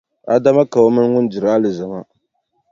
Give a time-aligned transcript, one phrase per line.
[0.33, 1.99] Adama ka o mini ŋun diri alizama.